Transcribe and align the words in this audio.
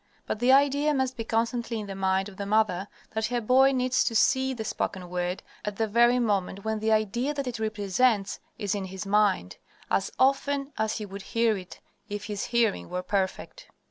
But 0.25 0.39
the 0.39 0.51
idea 0.51 0.95
must 0.95 1.15
be 1.15 1.23
constantly 1.23 1.79
in 1.79 1.85
the 1.85 1.93
mind 1.93 2.27
of 2.27 2.37
the 2.37 2.47
mother 2.47 2.87
that 3.11 3.27
her 3.27 3.39
boy 3.39 3.71
needs 3.71 4.03
to 4.05 4.15
see 4.15 4.51
the 4.51 4.63
spoken 4.65 5.07
word 5.11 5.43
at 5.63 5.75
the 5.75 5.85
very 5.87 6.17
moment 6.17 6.65
when 6.65 6.79
the 6.79 6.91
idea 6.91 7.35
that 7.35 7.45
it 7.45 7.59
represents 7.59 8.39
is 8.57 8.73
in 8.73 8.85
his 8.85 9.05
mind, 9.05 9.57
AS 9.91 10.09
OFTEN 10.17 10.73
as 10.75 10.97
he 10.97 11.05
would 11.05 11.21
hear 11.37 11.55
it 11.55 11.81
if 12.09 12.23
his 12.25 12.45
hearing 12.45 12.89
were 12.89 13.03
perfect. 13.03 13.67